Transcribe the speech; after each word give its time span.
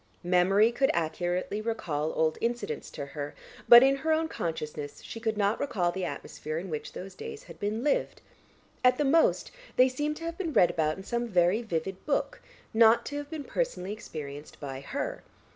Memory 0.23 0.71
could 0.71 0.89
accurately 0.95 1.61
recall 1.61 2.11
old 2.15 2.39
incidents 2.41 2.89
to 2.89 3.05
her, 3.05 3.35
but 3.69 3.83
in 3.83 3.97
her 3.97 4.11
own 4.11 4.27
consciousness 4.27 5.03
she 5.03 5.19
could 5.19 5.37
not 5.37 5.59
recall 5.59 5.91
the 5.91 6.05
atmosphere 6.05 6.57
in 6.57 6.71
which 6.71 6.93
those 6.93 7.13
days 7.13 7.43
had 7.43 7.59
been 7.59 7.83
lived; 7.83 8.19
at 8.83 8.97
the 8.97 9.05
most, 9.05 9.51
they 9.75 9.87
seemed 9.89 10.17
to 10.17 10.23
have 10.23 10.39
been 10.39 10.53
read 10.53 10.71
about 10.71 10.97
in 10.97 11.03
some 11.03 11.27
very 11.27 11.61
vivid 11.61 12.03
book, 12.07 12.41
not 12.73 13.05
to 13.05 13.17
have 13.17 13.29
been 13.29 13.43
personally 13.43 13.93
experienced 13.93 14.59
by 14.59 14.79
her. 14.81 15.21